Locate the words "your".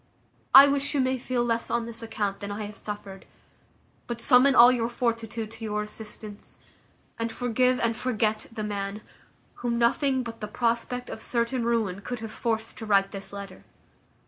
4.71-4.89, 5.63-5.83